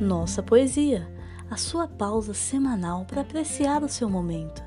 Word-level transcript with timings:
Nossa 0.00 0.42
Poesia, 0.42 1.06
a 1.50 1.58
sua 1.58 1.86
pausa 1.86 2.32
semanal 2.32 3.04
para 3.04 3.20
apreciar 3.20 3.82
o 3.82 3.88
seu 3.88 4.08
momento. 4.08 4.62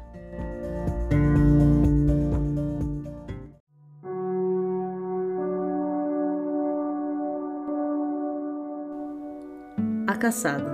A 10.05 10.15
Caçada, 10.15 10.69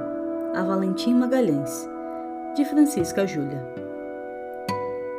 a 0.54 0.62
Valentim 0.62 1.14
Magalhães, 1.14 1.88
de 2.54 2.66
Francisca 2.66 3.26
Júlia. 3.26 3.66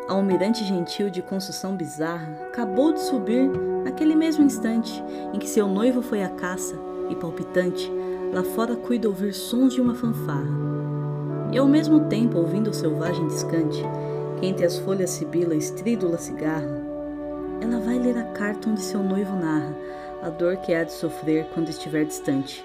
A 0.07 0.13
almirante 0.13 0.63
gentil 0.65 1.09
de 1.09 1.23
construção 1.23 1.77
bizarra 1.77 2.31
acabou 2.49 2.93
de 2.93 3.01
subir 3.01 3.49
naquele 3.85 4.15
mesmo 4.15 4.45
instante 4.45 5.03
em 5.33 5.39
que 5.39 5.49
seu 5.49 5.67
noivo 5.67 6.03
foi 6.03 6.23
à 6.23 6.29
caça 6.29 6.75
e 7.09 7.17
palpitante, 7.17 7.91
lá 8.33 8.43
fora 8.43 8.77
cuida 8.77 9.09
ouvir 9.09 9.33
sons 9.33 9.75
de 9.75 9.81
uma 9.81 9.95
fanfarra. 9.95 10.71
E 11.53 11.59
ao 11.59 11.67
mesmo 11.67 12.07
tempo, 12.09 12.39
ouvindo 12.39 12.71
o 12.71 12.75
selvagem 12.75 13.27
descante, 13.27 13.83
que 14.39 14.47
entre 14.47 14.65
as 14.65 14.79
folhas 14.79 15.11
sibila 15.11 15.55
estrídula 15.55 16.19
cigarra, 16.19 16.81
ela 17.61 17.81
vai 17.81 17.99
ler 17.99 18.17
a 18.17 18.25
carta 18.25 18.71
onde 18.71 18.81
seu 18.81 19.03
noivo 19.03 19.35
narra 19.37 19.75
a 20.23 20.29
dor 20.29 20.57
que 20.59 20.75
há 20.75 20.85
de 20.85 20.93
sofrer 20.93 21.47
quando 21.55 21.71
estiver 21.71 22.05
distante. 22.05 22.65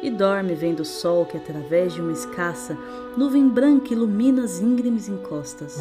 E 0.00 0.10
dorme 0.10 0.54
vendo 0.54 0.80
o 0.80 0.84
sol 0.84 1.24
que, 1.26 1.36
através 1.36 1.92
de 1.92 2.00
uma 2.00 2.12
escassa 2.12 2.76
nuvem 3.16 3.48
branca, 3.48 3.92
ilumina 3.92 4.44
as 4.44 4.60
íngremes 4.60 5.08
encostas. 5.08 5.78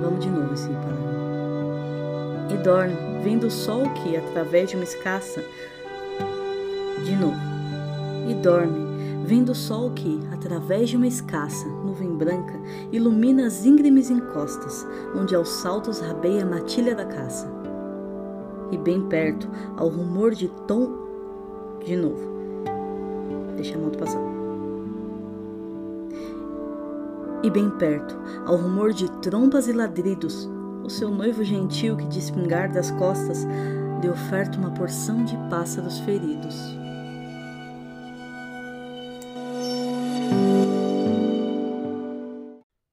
Vamos 0.00 0.20
de 0.20 0.30
novo 0.30 0.54
esse 0.54 0.68
parágrafo. 0.68 1.16
E 2.54 2.56
dorme 2.58 2.94
vendo 3.22 3.48
o 3.48 3.50
sol 3.50 3.82
que, 3.90 4.16
através 4.16 4.70
de 4.70 4.76
uma 4.76 4.84
escassa 4.84 5.44
de 7.04 7.16
novo. 7.16 7.55
E 8.28 8.34
dorme, 8.34 9.24
vendo 9.24 9.52
o 9.52 9.54
sol 9.54 9.90
que, 9.90 10.20
através 10.32 10.88
de 10.88 10.96
uma 10.96 11.06
escassa 11.06 11.66
nuvem 11.84 12.16
branca, 12.16 12.54
ilumina 12.90 13.46
as 13.46 13.64
íngremes 13.64 14.10
encostas, 14.10 14.86
onde 15.14 15.34
aos 15.34 15.48
saltos 15.48 16.00
rabeia 16.00 16.42
a 16.42 16.46
matilha 16.46 16.94
da 16.94 17.04
caça. 17.04 17.48
E 18.70 18.78
bem 18.78 19.02
perto, 19.02 19.48
ao 19.76 19.88
rumor 19.88 20.34
de 20.34 20.48
tom. 20.66 21.06
De 21.84 21.96
novo. 21.96 22.36
Deixa 23.54 23.76
a 23.76 23.78
moto 23.78 23.98
passar. 23.98 24.20
E 27.42 27.50
bem 27.50 27.70
perto, 27.70 28.18
ao 28.44 28.56
rumor 28.56 28.92
de 28.92 29.08
trompas 29.20 29.68
e 29.68 29.72
ladridos, 29.72 30.48
o 30.82 30.90
seu 30.90 31.10
noivo 31.10 31.44
gentil 31.44 31.96
que 31.96 32.06
de 32.06 32.18
espingar 32.18 32.72
das 32.72 32.90
costas 32.92 33.46
lhe 34.02 34.08
oferta 34.08 34.58
uma 34.58 34.70
porção 34.72 35.24
de 35.24 35.36
pássaros 35.48 35.98
feridos. 36.00 36.76